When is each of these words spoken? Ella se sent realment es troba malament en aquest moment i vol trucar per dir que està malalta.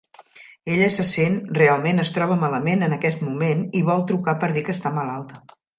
Ella 0.75 0.87
se 0.95 1.05
sent 1.09 1.35
realment 1.59 2.03
es 2.05 2.13
troba 2.17 2.39
malament 2.47 2.89
en 2.89 2.99
aquest 2.99 3.25
moment 3.29 3.65
i 3.83 3.87
vol 3.93 4.07
trucar 4.13 4.39
per 4.45 4.55
dir 4.59 4.67
que 4.69 4.79
està 4.81 4.99
malalta. 5.03 5.45